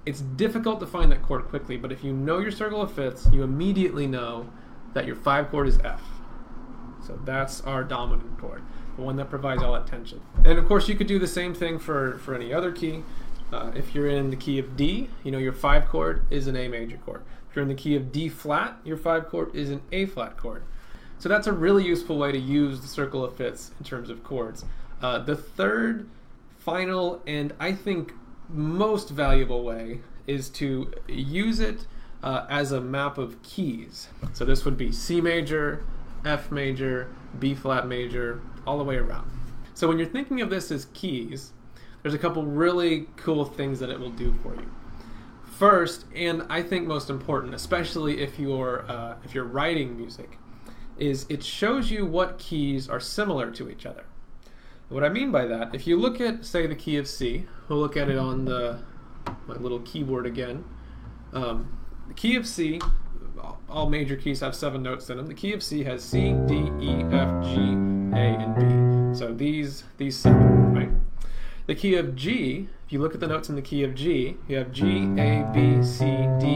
it's 0.07 0.21
difficult 0.21 0.79
to 0.81 0.87
find 0.87 1.11
that 1.11 1.21
chord 1.23 1.49
quickly, 1.49 1.77
but 1.77 1.91
if 1.91 2.05
you 2.05 2.13
know 2.13 2.39
your 2.39 2.53
circle 2.53 2.81
of 2.81 2.93
fifths, 2.93 3.29
you 3.33 3.43
immediately 3.43 4.07
know 4.07 4.49
that 4.95 5.05
your 5.05 5.17
five 5.17 5.51
chord 5.51 5.67
is 5.67 5.79
F. 5.81 6.01
So 7.05 7.19
that's 7.25 7.61
our 7.63 7.83
dominant 7.83 8.39
chord, 8.39 8.63
the 8.97 9.03
one 9.03 9.17
that 9.17 9.29
provides 9.29 9.63
all 9.63 9.73
that 9.73 9.89
tension. 9.89 10.21
And 10.45 10.59
of 10.59 10.67
course, 10.67 10.89
you 10.89 10.95
could 10.95 11.09
do 11.09 11.19
the 11.19 11.27
same 11.27 11.55
thing 11.55 11.81
for, 11.81 12.19
for 12.19 12.35
any 12.35 12.55
other 12.55 12.71
key. 12.71 13.03
Uh, 13.53 13.73
if 13.75 13.95
you're 13.95 14.09
in 14.09 14.31
the 14.31 14.37
key 14.37 14.59
of 14.61 14.77
D, 14.77 15.11
you 15.25 15.33
know 15.33 15.39
your 15.39 15.53
five 15.53 15.87
chord 15.87 16.25
is 16.31 16.47
an 16.47 16.57
A 16.57 16.69
major 16.69 16.99
chord. 16.99 17.23
If 17.51 17.57
you're 17.57 17.65
in 17.65 17.69
the 17.69 17.75
key 17.75 17.97
of 17.97 18.13
D 18.13 18.29
flat, 18.29 18.79
your 18.85 18.97
five 18.97 19.29
chord 19.29 19.55
is 19.55 19.71
an 19.71 19.83
A 19.91 20.07
flat 20.07 20.37
chord. 20.37 20.63
So 21.19 21.29
that's 21.29 21.47
a 21.47 21.53
really 21.53 21.85
useful 21.85 22.19
way 22.19 22.33
to 22.33 22.39
use 22.39 22.81
the 22.81 22.89
circle 22.89 23.25
of 23.25 23.37
fifths 23.37 23.71
in 23.79 23.85
terms 23.85 24.11
of 24.11 24.23
chords. 24.23 24.65
Uh, 25.01 25.19
the 25.19 25.37
third, 25.37 26.09
final, 26.59 27.23
and 27.27 27.55
I 27.59 27.73
think 27.73 28.13
most 28.49 29.11
valuable 29.11 29.65
way 29.65 30.01
is 30.27 30.49
to 30.51 30.93
use 31.09 31.61
it 31.61 31.87
uh, 32.23 32.47
as 32.51 32.73
a 32.73 32.81
map 32.81 33.19
of 33.19 33.43
keys. 33.43 34.09
So 34.33 34.45
this 34.45 34.65
would 34.65 34.77
be 34.77 34.93
C 34.93 35.21
major, 35.21 35.85
F 36.25 36.51
major, 36.51 37.09
B 37.39 37.55
flat 37.55 37.87
major, 37.87 38.41
all 38.67 38.79
the 38.79 38.85
way 38.85 38.97
around. 38.97 39.31
So 39.75 39.89
when 39.89 39.99
you're 39.99 40.09
thinking 40.09 40.41
of 40.41 40.51
this 40.51 40.71
as 40.71 40.87
keys, 40.87 41.53
there's 42.03 42.15
a 42.15 42.19
couple 42.19 42.45
really 42.45 43.09
cool 43.17 43.45
things 43.45 43.79
that 43.81 43.91
it 43.91 43.99
will 43.99 44.11
do 44.11 44.35
for 44.43 44.55
you. 44.55 44.71
First, 45.45 46.05
and 46.15 46.43
I 46.51 46.63
think 46.63 46.87
most 46.87 47.11
important, 47.11 47.55
especially 47.55 48.21
if 48.21 48.39
you're 48.39 48.85
uh, 48.91 49.17
if 49.25 49.35
you're 49.35 49.45
writing 49.45 49.97
music, 49.97 50.39
is 50.99 51.27
it 51.29 51.45
shows 51.45 51.91
you 51.91 52.07
what 52.07 52.39
keys 52.39 52.89
are 52.89 53.01
similar 53.01 53.51
to 53.53 53.69
each 53.69 53.87
other. 53.87 54.05
What 54.89 55.03
I 55.03 55.09
mean 55.09 55.33
by 55.33 55.47
that, 55.47 55.75
if 55.75 55.87
you 55.87 55.97
look 55.97 56.21
at, 56.21 56.45
say, 56.45 56.67
the 56.67 56.77
key 56.77 56.97
of 56.97 57.09
C, 57.09 57.47
we'll 57.69 57.81
look 57.81 57.97
at 57.97 58.09
it 58.09 58.19
on 58.19 58.45
the 58.45 58.81
my 59.47 59.55
little 59.57 59.81
keyboard 59.81 60.27
again. 60.27 60.65
Um, 61.33 61.77
the 62.07 62.15
key 62.15 62.37
of 62.37 62.47
C, 62.47 62.81
all 63.69 63.91
major 63.91 64.15
keys 64.15 64.41
have 64.41 64.55
seven 64.55 64.83
notes 64.83 65.11
in 65.11 65.17
them. 65.17 65.27
The 65.27 65.35
key 65.35 65.53
of 65.53 65.63
C 65.63 65.83
has 65.85 66.05
C, 66.05 66.33
D, 66.47 66.55
E, 66.81 67.03
F, 67.11 67.45
G, 67.45 67.57
A, 68.15 68.37
and 68.39 68.55
B. 68.55 69.19
So 69.19 69.35
these 69.35 69.83
these 69.97 70.17
seven, 70.17 70.75
right? 70.75 70.91
The 71.67 71.75
key 71.75 71.97
of 71.97 72.15
G, 72.15 72.69
if 72.87 72.93
you 72.93 73.01
look 73.01 73.15
at 73.15 73.21
the 73.21 73.27
notes 73.27 73.49
in 73.49 73.57
the 73.57 73.63
key 73.63 73.83
of 73.83 73.95
G, 73.97 74.37
you 74.47 74.57
have 74.57 74.71
G, 74.71 75.03
A, 75.19 75.51
B, 75.53 75.83
C, 75.83 76.05
D, 76.39 76.47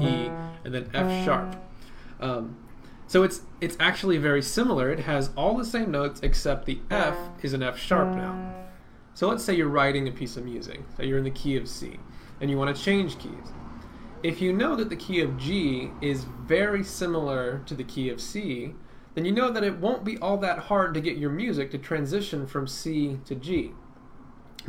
E, 0.00 0.30
and 0.64 0.72
then 0.72 0.88
F 0.94 1.24
sharp. 1.24 1.56
Um, 2.20 2.56
so 3.10 3.24
it's 3.24 3.40
it's 3.60 3.76
actually 3.80 4.18
very 4.18 4.40
similar. 4.40 4.88
It 4.88 5.00
has 5.00 5.30
all 5.36 5.56
the 5.56 5.64
same 5.64 5.90
notes 5.90 6.20
except 6.22 6.64
the 6.64 6.78
F 6.92 7.16
is 7.42 7.52
an 7.54 7.60
F 7.60 7.76
sharp 7.76 8.14
now. 8.14 8.54
So 9.14 9.28
let's 9.28 9.42
say 9.42 9.52
you're 9.52 9.66
writing 9.66 10.06
a 10.06 10.12
piece 10.12 10.36
of 10.36 10.44
music, 10.44 10.80
that 10.96 11.08
you're 11.08 11.18
in 11.18 11.24
the 11.24 11.30
key 11.32 11.56
of 11.56 11.68
C, 11.68 11.98
and 12.40 12.48
you 12.48 12.56
want 12.56 12.74
to 12.74 12.80
change 12.80 13.18
keys. 13.18 13.48
If 14.22 14.40
you 14.40 14.52
know 14.52 14.76
that 14.76 14.90
the 14.90 14.96
key 14.96 15.22
of 15.22 15.36
G 15.36 15.90
is 16.00 16.22
very 16.46 16.84
similar 16.84 17.62
to 17.66 17.74
the 17.74 17.82
key 17.82 18.10
of 18.10 18.20
C, 18.20 18.74
then 19.16 19.24
you 19.24 19.32
know 19.32 19.50
that 19.50 19.64
it 19.64 19.78
won't 19.78 20.04
be 20.04 20.16
all 20.18 20.36
that 20.36 20.60
hard 20.60 20.94
to 20.94 21.00
get 21.00 21.16
your 21.16 21.30
music 21.30 21.72
to 21.72 21.78
transition 21.78 22.46
from 22.46 22.68
C 22.68 23.18
to 23.24 23.34
G. 23.34 23.72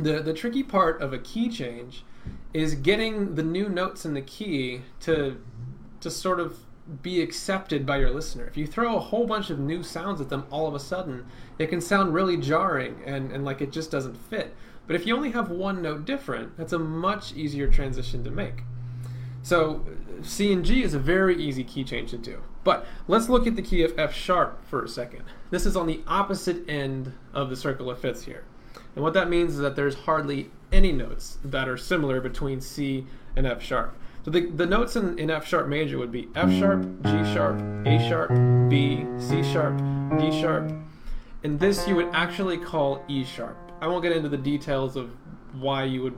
The, 0.00 0.20
the 0.20 0.34
tricky 0.34 0.64
part 0.64 1.00
of 1.00 1.12
a 1.12 1.18
key 1.20 1.48
change 1.48 2.04
is 2.52 2.74
getting 2.74 3.36
the 3.36 3.44
new 3.44 3.68
notes 3.68 4.04
in 4.04 4.14
the 4.14 4.20
key 4.20 4.80
to, 5.02 5.40
to 6.00 6.10
sort 6.10 6.40
of 6.40 6.58
be 7.02 7.22
accepted 7.22 7.86
by 7.86 7.98
your 7.98 8.10
listener. 8.10 8.46
If 8.46 8.56
you 8.56 8.66
throw 8.66 8.96
a 8.96 9.00
whole 9.00 9.26
bunch 9.26 9.50
of 9.50 9.58
new 9.58 9.82
sounds 9.82 10.20
at 10.20 10.28
them 10.28 10.46
all 10.50 10.66
of 10.66 10.74
a 10.74 10.80
sudden, 10.80 11.26
it 11.58 11.68
can 11.68 11.80
sound 11.80 12.14
really 12.14 12.36
jarring 12.36 13.00
and, 13.06 13.30
and 13.30 13.44
like 13.44 13.60
it 13.60 13.72
just 13.72 13.90
doesn't 13.90 14.16
fit. 14.16 14.54
But 14.86 14.96
if 14.96 15.06
you 15.06 15.14
only 15.14 15.30
have 15.30 15.50
one 15.50 15.80
note 15.80 16.04
different, 16.04 16.56
that's 16.56 16.72
a 16.72 16.78
much 16.78 17.34
easier 17.34 17.68
transition 17.68 18.24
to 18.24 18.30
make. 18.30 18.62
So 19.42 19.84
C 20.22 20.52
and 20.52 20.64
G 20.64 20.82
is 20.82 20.94
a 20.94 20.98
very 20.98 21.40
easy 21.40 21.64
key 21.64 21.84
change 21.84 22.10
to 22.10 22.18
do. 22.18 22.42
But 22.64 22.86
let's 23.08 23.28
look 23.28 23.46
at 23.46 23.56
the 23.56 23.62
key 23.62 23.82
of 23.82 23.98
F 23.98 24.14
sharp 24.14 24.64
for 24.66 24.84
a 24.84 24.88
second. 24.88 25.22
This 25.50 25.66
is 25.66 25.76
on 25.76 25.86
the 25.86 26.00
opposite 26.06 26.68
end 26.68 27.12
of 27.32 27.50
the 27.50 27.56
circle 27.56 27.90
of 27.90 27.98
fifths 27.98 28.24
here. 28.24 28.44
And 28.94 29.02
what 29.02 29.14
that 29.14 29.28
means 29.28 29.54
is 29.54 29.60
that 29.60 29.74
there's 29.74 29.94
hardly 29.94 30.50
any 30.70 30.92
notes 30.92 31.38
that 31.44 31.68
are 31.68 31.76
similar 31.76 32.20
between 32.20 32.60
C 32.60 33.06
and 33.34 33.46
F 33.46 33.62
sharp. 33.62 33.96
So 34.24 34.30
the, 34.30 34.46
the 34.46 34.66
notes 34.66 34.94
in, 34.94 35.18
in 35.18 35.30
F 35.30 35.46
sharp 35.46 35.66
major 35.66 35.98
would 35.98 36.12
be 36.12 36.28
F 36.36 36.50
sharp, 36.52 36.82
G 37.02 37.10
sharp, 37.34 37.60
A 37.86 37.98
sharp, 38.08 38.30
B, 38.70 39.04
C 39.18 39.42
sharp, 39.42 39.78
D 40.18 40.40
sharp. 40.40 40.72
And 41.42 41.58
this 41.58 41.88
you 41.88 41.96
would 41.96 42.08
actually 42.12 42.58
call 42.58 43.04
E 43.08 43.24
sharp. 43.24 43.56
I 43.80 43.88
won't 43.88 44.04
get 44.04 44.12
into 44.12 44.28
the 44.28 44.38
details 44.38 44.94
of 44.94 45.10
why 45.54 45.84
you 45.84 46.02
would 46.02 46.14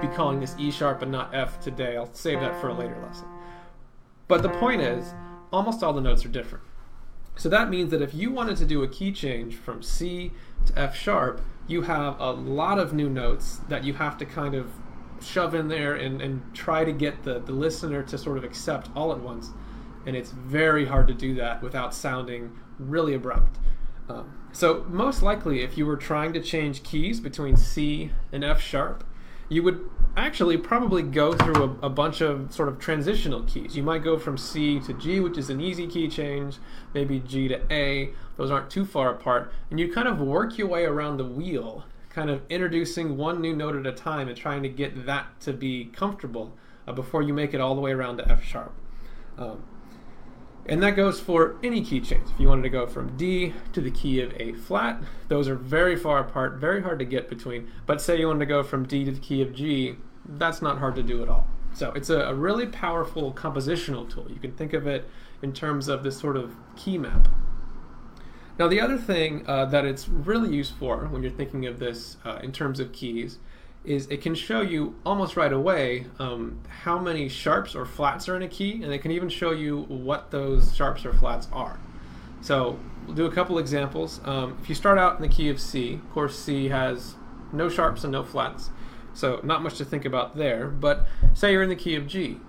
be 0.00 0.08
calling 0.08 0.40
this 0.40 0.56
E 0.58 0.72
sharp 0.72 1.02
and 1.02 1.12
not 1.12 1.32
F 1.34 1.60
today. 1.60 1.96
I'll 1.96 2.12
save 2.12 2.40
that 2.40 2.60
for 2.60 2.68
a 2.68 2.74
later 2.74 2.98
lesson. 3.00 3.28
But 4.26 4.42
the 4.42 4.48
point 4.48 4.82
is, 4.82 5.14
almost 5.52 5.84
all 5.84 5.92
the 5.92 6.00
notes 6.00 6.24
are 6.24 6.28
different. 6.28 6.64
So 7.36 7.48
that 7.50 7.70
means 7.70 7.90
that 7.92 8.02
if 8.02 8.12
you 8.12 8.32
wanted 8.32 8.56
to 8.56 8.64
do 8.64 8.82
a 8.82 8.88
key 8.88 9.12
change 9.12 9.54
from 9.54 9.82
C 9.82 10.32
to 10.66 10.76
F 10.76 10.96
sharp, 10.96 11.40
you 11.68 11.82
have 11.82 12.18
a 12.18 12.32
lot 12.32 12.80
of 12.80 12.92
new 12.92 13.08
notes 13.08 13.60
that 13.68 13.84
you 13.84 13.94
have 13.94 14.18
to 14.18 14.24
kind 14.24 14.54
of 14.56 14.72
shove 15.22 15.54
in 15.54 15.68
there 15.68 15.94
and, 15.94 16.20
and 16.20 16.42
try 16.54 16.84
to 16.84 16.92
get 16.92 17.22
the, 17.22 17.40
the 17.40 17.52
listener 17.52 18.02
to 18.04 18.18
sort 18.18 18.38
of 18.38 18.44
accept 18.44 18.90
all 18.94 19.12
at 19.12 19.20
once. 19.20 19.50
And 20.06 20.14
it's 20.14 20.30
very 20.30 20.86
hard 20.86 21.08
to 21.08 21.14
do 21.14 21.34
that 21.34 21.62
without 21.62 21.94
sounding 21.94 22.56
really 22.78 23.14
abrupt. 23.14 23.58
Um, 24.08 24.32
so, 24.52 24.84
most 24.88 25.22
likely, 25.22 25.62
if 25.62 25.76
you 25.76 25.84
were 25.84 25.96
trying 25.96 26.32
to 26.34 26.40
change 26.40 26.82
keys 26.82 27.20
between 27.20 27.56
C 27.56 28.12
and 28.32 28.44
F 28.44 28.60
sharp, 28.60 29.04
you 29.48 29.62
would 29.62 29.88
actually 30.16 30.56
probably 30.56 31.02
go 31.02 31.34
through 31.34 31.62
a, 31.82 31.86
a, 31.86 31.90
bunch 31.90 32.20
of 32.20 32.52
sort 32.52 32.68
of 32.68 32.78
transitional 32.78 33.42
keys. 33.42 33.76
You 33.76 33.82
might 33.82 34.02
go 34.02 34.18
from 34.18 34.38
C 34.38 34.80
to 34.80 34.94
G, 34.94 35.20
which 35.20 35.36
is 35.36 35.50
an 35.50 35.60
easy 35.60 35.86
key 35.86 36.08
change, 36.08 36.56
maybe 36.94 37.20
G 37.20 37.48
to 37.48 37.60
A, 37.70 38.10
those 38.36 38.50
aren't 38.50 38.70
too 38.70 38.84
far 38.84 39.10
apart, 39.10 39.52
and 39.70 39.78
you 39.78 39.92
kind 39.92 40.08
of 40.08 40.20
work 40.20 40.56
your 40.56 40.68
way 40.68 40.84
around 40.84 41.18
the 41.18 41.24
wheel, 41.24 41.84
kind 42.16 42.30
of 42.30 42.40
introducing 42.48 43.18
one 43.18 43.42
new 43.42 43.54
note 43.54 43.76
at 43.76 43.86
a 43.86 43.92
time 43.92 44.26
and 44.26 44.34
trying 44.34 44.62
to 44.62 44.70
get 44.70 45.04
that 45.04 45.38
to 45.38 45.52
be 45.52 45.84
comfortable 45.84 46.50
uh, 46.88 46.92
before 46.92 47.20
you 47.20 47.34
make 47.34 47.52
it 47.52 47.60
all 47.60 47.74
the 47.74 47.80
way 47.82 47.92
around 47.92 48.16
to 48.16 48.26
F 48.26 48.42
sharp. 48.42 48.72
Um, 49.36 49.62
and 50.64 50.82
that 50.82 50.96
goes 50.96 51.20
for 51.20 51.56
any 51.62 51.84
key 51.84 52.00
change. 52.00 52.26
If 52.32 52.40
you 52.40 52.48
wanted 52.48 52.62
to 52.62 52.70
go 52.70 52.86
from 52.86 53.18
D 53.18 53.52
to 53.74 53.82
the 53.82 53.90
key 53.90 54.22
of 54.22 54.32
A 54.40 54.54
flat, 54.54 55.02
those 55.28 55.46
are 55.46 55.56
very 55.56 55.94
far 55.94 56.20
apart, 56.20 56.54
very 56.54 56.82
hard 56.82 56.98
to 57.00 57.04
get 57.04 57.28
between. 57.28 57.70
But 57.84 58.00
say 58.00 58.18
you 58.18 58.28
wanted 58.28 58.40
to 58.40 58.46
go 58.46 58.62
from 58.62 58.86
D 58.86 59.04
to 59.04 59.12
the 59.12 59.20
key 59.20 59.42
of 59.42 59.54
G, 59.54 59.96
that's 60.24 60.62
not 60.62 60.78
hard 60.78 60.94
to 60.94 61.02
do 61.02 61.22
at 61.22 61.28
all. 61.28 61.46
So 61.74 61.92
it's 61.92 62.08
a, 62.08 62.20
a 62.20 62.34
really 62.34 62.66
powerful 62.66 63.30
compositional 63.34 64.08
tool. 64.08 64.26
You 64.30 64.40
can 64.40 64.52
think 64.52 64.72
of 64.72 64.86
it 64.86 65.06
in 65.42 65.52
terms 65.52 65.88
of 65.88 66.02
this 66.02 66.18
sort 66.18 66.38
of 66.38 66.54
key 66.76 66.96
map. 66.96 67.28
Now, 68.58 68.68
the 68.68 68.80
other 68.80 68.96
thing 68.96 69.44
uh, 69.46 69.66
that 69.66 69.84
it's 69.84 70.08
really 70.08 70.54
used 70.54 70.74
for 70.76 71.06
when 71.06 71.22
you're 71.22 71.30
thinking 71.30 71.66
of 71.66 71.78
this 71.78 72.16
uh, 72.24 72.38
in 72.42 72.52
terms 72.52 72.80
of 72.80 72.92
keys 72.92 73.38
is 73.84 74.06
it 74.08 74.20
can 74.20 74.34
show 74.34 74.62
you 74.62 74.96
almost 75.04 75.36
right 75.36 75.52
away 75.52 76.06
um, 76.18 76.60
how 76.82 76.98
many 76.98 77.28
sharps 77.28 77.74
or 77.74 77.84
flats 77.84 78.28
are 78.28 78.34
in 78.34 78.42
a 78.42 78.48
key, 78.48 78.82
and 78.82 78.92
it 78.92 78.98
can 78.98 79.10
even 79.12 79.28
show 79.28 79.52
you 79.52 79.82
what 79.82 80.30
those 80.30 80.74
sharps 80.74 81.04
or 81.04 81.12
flats 81.12 81.48
are. 81.52 81.78
So 82.40 82.78
we'll 83.06 83.14
do 83.14 83.26
a 83.26 83.32
couple 83.32 83.58
examples. 83.58 84.20
Um, 84.24 84.58
if 84.62 84.68
you 84.68 84.74
start 84.74 84.98
out 84.98 85.16
in 85.16 85.22
the 85.22 85.28
key 85.28 85.48
of 85.48 85.60
C, 85.60 85.94
of 85.94 86.10
course 86.10 86.38
C 86.38 86.68
has 86.68 87.14
no 87.52 87.68
sharps 87.68 88.04
and 88.04 88.12
no 88.12 88.24
flats, 88.24 88.70
so 89.14 89.40
not 89.44 89.62
much 89.62 89.76
to 89.78 89.84
think 89.84 90.04
about 90.04 90.36
there. 90.36 90.68
But 90.68 91.06
say 91.34 91.52
you're 91.52 91.62
in 91.62 91.68
the 91.68 91.76
key 91.76 91.94
of 91.94 92.06
G. 92.06 92.40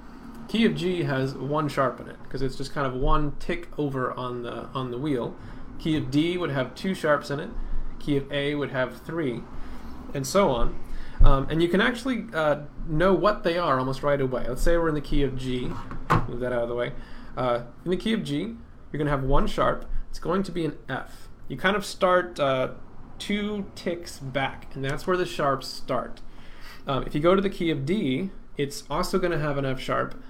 Key 0.48 0.66
of 0.66 0.76
G 0.76 1.04
has 1.04 1.34
one 1.36 1.68
sharp 1.68 2.00
in 2.00 2.08
it 2.08 2.16
because 2.24 2.42
it's 2.42 2.56
just 2.56 2.74
kind 2.74 2.88
of 2.88 2.94
one 2.94 3.36
tick 3.40 3.68
over 3.78 4.14
on 4.14 4.42
the 4.44 4.68
on 4.74 4.92
the 4.92 4.98
wheel. 4.98 5.36
Key 5.80 5.98
of 5.98 6.12
D 6.12 6.38
would 6.38 6.52
have 6.52 6.76
two 6.76 6.94
sharps 6.94 7.30
in 7.30 7.40
it. 7.40 7.50
Key 8.00 8.18
of 8.18 8.32
A 8.32 8.56
would 8.56 8.72
have 8.72 9.02
three, 9.02 9.42
and 10.14 10.26
so 10.26 10.50
on. 10.50 10.80
Um, 11.24 11.48
and 11.50 11.62
you 11.62 11.68
can 11.68 11.82
actually 11.82 12.26
uh, 12.34 12.62
know 12.88 13.14
what 13.14 13.44
they 13.44 13.58
are 13.58 13.80
almost 13.80 14.04
right 14.04 14.22
away. 14.22 14.46
Let's 14.48 14.62
say 14.62 14.78
we're 14.78 14.90
in 14.90 14.96
the 14.96 15.02
key 15.02 15.24
of 15.24 15.36
G. 15.36 15.72
Move 16.28 16.40
that 16.40 16.54
out 16.54 16.64
of 16.64 16.70
the 16.70 16.76
way. 16.76 16.94
Uh, 17.36 17.64
in 17.86 17.92
the 17.92 17.98
key 17.98 18.14
of 18.14 18.24
G, 18.24 18.40
you're 18.40 18.98
going 18.98 19.06
to 19.06 19.12
have 19.12 19.24
one 19.24 19.48
sharp. 19.48 19.86
It's 20.10 20.20
going 20.20 20.44
to 20.44 20.52
be 20.52 20.66
an 20.66 20.78
F. 20.88 21.28
You 21.48 21.58
kind 21.58 21.76
of 21.76 21.86
start 21.86 22.40
uh, 22.40 22.70
two 23.20 23.66
ticks 23.76 24.20
back, 24.20 24.76
and 24.76 24.84
that's 24.84 25.08
where 25.08 25.18
the 25.18 25.26
sharps 25.26 25.68
start. 25.68 26.22
Um, 26.86 27.04
if 27.04 27.16
you 27.16 27.22
go 27.22 27.36
to 27.36 27.42
the 27.42 27.50
key 27.50 27.72
of 27.72 27.86
D, 27.86 28.30
it's 28.56 28.84
also 28.90 29.20
going 29.20 29.32
to 29.32 29.40
have 29.40 29.58
an 29.58 29.66
F 29.66 29.80
sharp, 29.80 30.22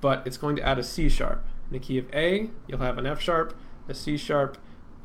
but 0.00 0.26
it's 0.26 0.36
going 0.36 0.56
to 0.56 0.62
add 0.62 0.78
a 0.78 0.82
C 0.82 1.08
sharp. 1.08 1.44
In 1.68 1.72
the 1.72 1.78
key 1.78 1.98
of 1.98 2.12
A, 2.14 2.50
you'll 2.68 2.78
have 2.78 2.98
an 2.98 3.06
F 3.06 3.20
sharp, 3.20 3.56
a 3.88 3.94
C 3.94 4.16
sharp, 4.16 4.56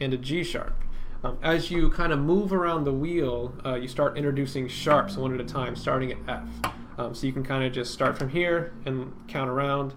and 0.02 0.14
a 0.14 0.18
G 0.18 0.44
sharp. 0.44 0.76
Um, 1.24 1.38
as 1.44 1.70
you 1.70 1.90
kind 1.92 2.12
of 2.12 2.20
move 2.20 2.52
around 2.52 2.84
the 2.84 2.94
wheel, 2.94 3.54
uh, 3.64 3.76
you 3.76 3.88
start 3.88 4.18
introducing 4.18 4.68
sharps 4.68 5.18
one 5.18 5.34
at 5.34 5.40
a 5.40 5.46
time, 5.46 5.76
starting 5.76 6.12
at 6.12 6.18
F. 6.28 6.74
Um, 6.98 7.14
so 7.14 7.28
you 7.28 7.34
can 7.34 7.44
kind 7.44 7.64
of 7.64 7.72
just 7.72 7.94
start 7.94 8.18
from 8.18 8.30
here 8.30 8.74
and 8.86 9.14
count 9.28 9.50
around, 9.50 9.94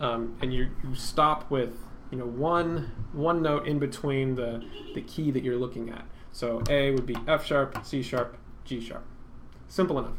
um, 0.00 0.36
and 0.42 0.52
you, 0.52 0.70
you 0.84 0.94
stop 0.94 1.50
with 1.50 1.78
you 2.10 2.18
know 2.18 2.26
one 2.26 2.92
one 3.12 3.42
note 3.42 3.66
in 3.66 3.78
between 3.78 4.34
the 4.34 4.64
the 4.94 5.00
key 5.02 5.30
that 5.30 5.42
you're 5.42 5.56
looking 5.56 5.90
at. 5.90 6.04
So 6.32 6.62
A 6.68 6.90
would 6.90 7.06
be 7.06 7.16
F 7.26 7.46
sharp, 7.46 7.84
C 7.84 8.02
sharp, 8.02 8.36
G 8.64 8.80
sharp. 8.80 9.04
Simple 9.68 9.98
enough. 9.98 10.16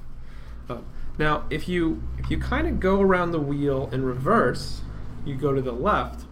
Um, 0.69 0.85
now, 1.17 1.45
if 1.49 1.67
you 1.69 2.01
if 2.17 2.29
you 2.29 2.39
kind 2.39 2.67
of 2.67 2.79
go 2.79 2.99
around 2.99 3.31
the 3.31 3.39
wheel 3.39 3.89
in 3.91 4.03
reverse, 4.03 4.81
you 5.25 5.35
go 5.35 5.53
to 5.53 5.61
the 5.61 5.71
left, 5.71 6.25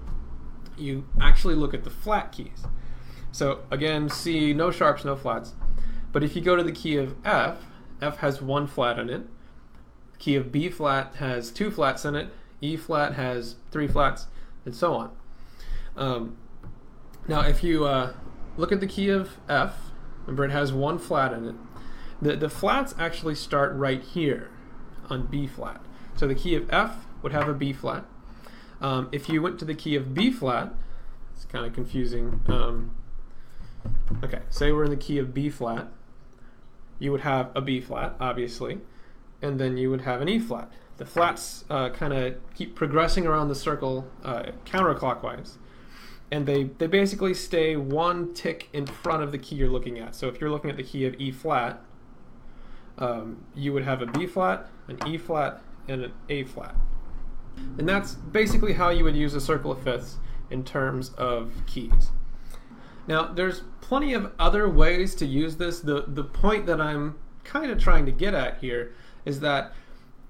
you 0.77 1.05
actually 1.21 1.55
look 1.55 1.73
at 1.73 1.83
the 1.83 1.89
flat 1.89 2.31
keys. 2.31 2.65
So 3.35 3.59
again, 3.69 4.07
C, 4.07 4.53
no 4.53 4.71
sharps, 4.71 5.03
no 5.03 5.17
flats. 5.17 5.55
But 6.13 6.23
if 6.23 6.37
you 6.37 6.41
go 6.41 6.55
to 6.55 6.63
the 6.63 6.71
key 6.71 6.95
of 6.95 7.17
F, 7.25 7.65
F 8.01 8.19
has 8.19 8.41
one 8.41 8.65
flat 8.65 8.97
in 8.97 9.09
it. 9.09 9.23
The 10.13 10.19
key 10.19 10.35
of 10.37 10.53
B 10.53 10.69
flat 10.69 11.15
has 11.15 11.51
two 11.51 11.69
flats 11.69 12.05
in 12.05 12.15
it. 12.15 12.29
E 12.61 12.77
flat 12.77 13.15
has 13.15 13.57
three 13.71 13.89
flats, 13.89 14.27
and 14.63 14.73
so 14.73 14.93
on. 14.93 15.11
Um, 15.97 16.37
now, 17.27 17.41
if 17.41 17.61
you 17.61 17.83
uh, 17.83 18.13
look 18.55 18.71
at 18.71 18.79
the 18.79 18.87
key 18.87 19.09
of 19.09 19.31
F, 19.49 19.91
remember 20.21 20.45
it 20.45 20.51
has 20.51 20.71
one 20.71 20.97
flat 20.97 21.33
in 21.33 21.45
it. 21.45 21.55
The, 22.21 22.37
the 22.37 22.49
flats 22.49 22.95
actually 22.97 23.35
start 23.35 23.75
right 23.75 24.01
here 24.01 24.49
on 25.09 25.27
B 25.27 25.45
flat. 25.45 25.81
So 26.15 26.25
the 26.25 26.35
key 26.35 26.55
of 26.55 26.71
F 26.71 27.05
would 27.21 27.33
have 27.33 27.49
a 27.49 27.53
B 27.53 27.73
flat. 27.73 28.05
Um, 28.79 29.09
if 29.11 29.27
you 29.27 29.41
went 29.41 29.59
to 29.59 29.65
the 29.65 29.75
key 29.75 29.97
of 29.97 30.13
B 30.13 30.31
flat, 30.31 30.73
it's 31.33 31.43
kind 31.43 31.65
of 31.65 31.73
confusing. 31.73 32.39
Um, 32.47 32.95
Okay, 34.23 34.41
say 34.49 34.71
we're 34.71 34.85
in 34.85 34.91
the 34.91 34.97
key 34.97 35.17
of 35.17 35.33
B 35.33 35.49
flat. 35.49 35.87
You 36.99 37.11
would 37.11 37.21
have 37.21 37.51
a 37.55 37.61
B 37.61 37.81
flat, 37.81 38.15
obviously, 38.19 38.79
and 39.41 39.59
then 39.59 39.77
you 39.77 39.89
would 39.89 40.01
have 40.01 40.21
an 40.21 40.29
E 40.29 40.39
flat. 40.39 40.71
The 40.97 41.05
flats 41.05 41.65
uh, 41.69 41.89
kind 41.89 42.13
of 42.13 42.35
keep 42.53 42.75
progressing 42.75 43.27
around 43.27 43.49
the 43.49 43.55
circle 43.55 44.07
uh, 44.23 44.51
counterclockwise, 44.65 45.57
and 46.31 46.45
they, 46.45 46.63
they 46.63 46.87
basically 46.87 47.33
stay 47.33 47.75
one 47.75 48.33
tick 48.33 48.69
in 48.71 48.85
front 48.85 49.21
of 49.21 49.31
the 49.31 49.37
key 49.37 49.55
you're 49.55 49.69
looking 49.69 49.99
at. 49.99 50.15
So 50.15 50.27
if 50.27 50.39
you're 50.39 50.49
looking 50.49 50.69
at 50.69 50.77
the 50.77 50.83
key 50.83 51.05
of 51.05 51.15
E 51.15 51.31
flat, 51.31 51.81
um, 52.97 53.43
you 53.53 53.73
would 53.73 53.83
have 53.83 54.01
a 54.01 54.05
B 54.05 54.25
flat, 54.25 54.67
an 54.87 54.97
E 55.05 55.17
flat, 55.17 55.61
and 55.87 56.05
an 56.05 56.13
A 56.29 56.43
flat. 56.45 56.75
And 57.77 57.87
that's 57.87 58.13
basically 58.13 58.73
how 58.73 58.89
you 58.89 59.03
would 59.03 59.15
use 59.15 59.33
a 59.33 59.41
circle 59.41 59.71
of 59.71 59.81
fifths 59.81 60.17
in 60.49 60.63
terms 60.63 61.09
of 61.17 61.51
keys. 61.65 62.11
Now, 63.07 63.27
there's 63.27 63.61
plenty 63.81 64.13
of 64.13 64.31
other 64.39 64.69
ways 64.69 65.15
to 65.15 65.25
use 65.25 65.57
this. 65.57 65.79
The, 65.79 66.05
the 66.07 66.23
point 66.23 66.65
that 66.65 66.81
I'm 66.81 67.15
kind 67.43 67.71
of 67.71 67.79
trying 67.79 68.05
to 68.07 68.11
get 68.11 68.33
at 68.33 68.57
here 68.59 68.93
is 69.25 69.39
that 69.41 69.73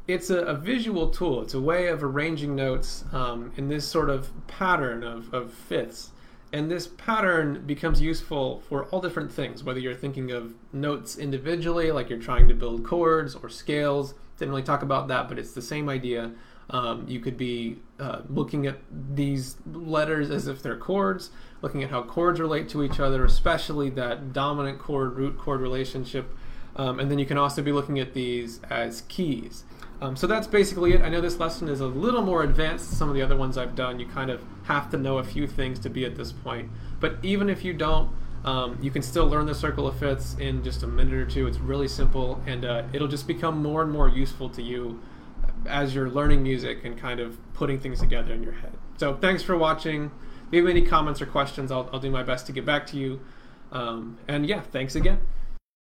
it's 0.08 0.30
a, 0.30 0.40
a 0.40 0.54
visual 0.54 1.10
tool. 1.10 1.42
It's 1.42 1.54
a 1.54 1.62
way 1.62 1.88
of 1.88 2.04
arranging 2.04 2.56
notes 2.56 3.06
um, 3.12 3.52
in 3.56 3.70
this 3.70 3.88
sort 3.88 4.10
of 4.10 4.30
pattern 4.48 5.04
of, 5.04 5.34
of 5.34 5.54
fifths. 5.54 6.12
And 6.54 6.70
this 6.70 6.88
pattern 6.88 7.64
becomes 7.66 8.00
useful 8.00 8.62
for 8.70 8.86
all 8.86 9.02
different 9.02 9.32
things, 9.32 9.64
whether 9.64 9.80
you're 9.80 9.96
thinking 9.96 10.32
of 10.32 10.54
notes 10.72 11.18
individually, 11.18 11.92
like 11.92 12.10
you're 12.10 12.20
trying 12.20 12.48
to 12.48 12.54
build 12.54 12.86
chords 12.86 13.36
or 13.36 13.50
scales. 13.50 14.14
Didn't 14.38 14.52
really 14.52 14.64
talk 14.64 14.84
about 14.84 15.08
that, 15.08 15.28
but 15.28 15.40
it's 15.40 15.54
the 15.54 15.62
same 15.62 15.90
idea. 15.90 16.32
Um, 16.70 17.06
you 17.08 17.20
could 17.20 17.38
be 17.38 17.78
uh, 18.00 18.22
looking 18.28 18.66
at 18.66 18.80
these 19.14 19.58
letters 19.72 20.32
as 20.32 20.48
if 20.48 20.64
they're 20.64 20.78
chords, 20.78 21.30
looking 21.62 21.84
at 21.84 21.92
how 21.92 22.04
chords 22.04 22.40
relate 22.40 22.70
to 22.70 22.84
each 22.84 23.00
other, 23.00 23.24
especially 23.24 23.90
that 23.92 24.34
dominant 24.34 24.80
chord 24.80 25.16
root 25.16 25.38
chord 25.38 25.62
relationship. 25.62 26.30
Um, 26.76 27.00
and 27.00 27.10
then 27.10 27.20
you 27.20 27.26
can 27.26 27.38
also 27.38 27.62
be 27.62 27.72
looking 27.72 28.00
at 28.00 28.14
these 28.14 28.60
as 28.70 29.02
keys. 29.08 29.64
Um, 30.02 30.16
so 30.16 30.28
that's 30.28 30.48
basically 30.48 30.94
it. 30.94 31.02
I 31.02 31.10
know 31.10 31.22
this 31.22 31.40
lesson 31.40 31.70
is 31.70 31.80
a 31.80 31.88
little 31.88 32.22
more 32.22 32.44
advanced 32.44 32.90
than 32.90 32.98
some 32.98 33.10
of 33.10 33.16
the 33.16 33.22
other 33.22 33.38
ones 33.38 33.58
I've 33.58 33.76
done. 33.76 34.00
You 34.00 34.08
kind 34.08 34.30
of 34.30 34.42
have 34.64 34.90
to 34.92 34.98
know 34.98 35.20
a 35.20 35.24
few 35.24 35.48
things 35.48 35.80
to 35.80 35.90
be 35.90 36.04
at 36.04 36.16
this 36.16 36.32
point. 36.34 36.70
But 37.00 37.18
even 37.24 37.50
if 37.50 37.64
you 37.64 37.74
don't, 37.74 38.12
um, 38.44 38.78
you 38.82 38.92
can 38.92 39.02
still 39.02 39.26
learn 39.28 39.46
the 39.46 39.56
circle 39.56 39.88
of 39.88 39.98
fifths 39.98 40.36
in 40.38 40.64
just 40.64 40.84
a 40.84 40.88
minute 40.88 41.14
or 41.14 41.26
two. 41.26 41.48
It's 41.48 41.58
really 41.58 41.88
simple, 41.88 42.42
and 42.46 42.66
uh, 42.66 42.84
it'll 42.92 43.08
just 43.08 43.26
become 43.26 43.64
more 43.64 43.82
and 43.82 43.92
more 43.92 44.10
useful 44.10 44.50
to 44.50 44.62
you 44.62 45.02
as 45.68 45.96
you're 45.96 46.10
learning 46.10 46.44
music 46.44 46.84
and 46.84 46.98
kind 46.98 47.20
of 47.20 47.38
putting 47.54 47.80
things 47.80 48.00
together 48.00 48.34
in 48.34 48.44
your 48.44 48.54
head. 48.54 48.74
So 48.98 49.16
thanks 49.16 49.44
for 49.44 49.58
watching. 49.58 50.12
If 50.48 50.54
you 50.54 50.66
have 50.66 50.70
any 50.70 50.84
comments 50.84 51.22
or 51.22 51.26
questions, 51.26 51.72
I'll, 51.72 51.90
I'll 51.92 52.00
do 52.00 52.10
my 52.10 52.24
best 52.24 52.46
to 52.48 52.52
get 52.52 52.66
back 52.66 52.88
to 52.88 52.98
you. 52.98 53.20
Um, 53.72 54.18
and 54.28 54.46
yeah, 54.46 54.62
thanks 54.62 54.96
again. 54.96 55.20